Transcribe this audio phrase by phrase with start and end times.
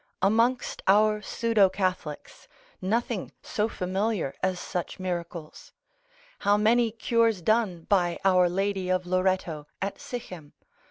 [0.23, 2.47] Amongst our pseudo Catholics
[2.81, 5.73] nothing so familiar as such miracles;
[6.39, 10.53] how many cures done by our lady of Loretto, at Sichem!